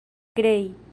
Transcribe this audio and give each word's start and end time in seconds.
krei 0.35 0.73